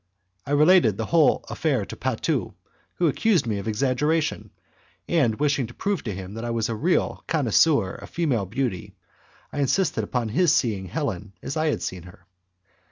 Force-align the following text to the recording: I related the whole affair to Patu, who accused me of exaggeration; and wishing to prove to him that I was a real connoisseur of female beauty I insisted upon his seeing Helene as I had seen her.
I 0.47 0.51
related 0.53 0.97
the 0.97 1.05
whole 1.05 1.45
affair 1.47 1.85
to 1.85 1.95
Patu, 1.95 2.55
who 2.95 3.07
accused 3.07 3.45
me 3.45 3.59
of 3.59 3.67
exaggeration; 3.67 4.49
and 5.07 5.35
wishing 5.39 5.67
to 5.67 5.75
prove 5.75 6.03
to 6.05 6.11
him 6.11 6.33
that 6.33 6.43
I 6.43 6.49
was 6.49 6.69
a 6.69 6.75
real 6.75 7.23
connoisseur 7.27 7.91
of 7.97 8.09
female 8.09 8.47
beauty 8.47 8.95
I 9.53 9.59
insisted 9.59 10.03
upon 10.03 10.29
his 10.29 10.51
seeing 10.55 10.87
Helene 10.87 11.33
as 11.43 11.55
I 11.55 11.67
had 11.67 11.83
seen 11.83 12.01
her. 12.01 12.25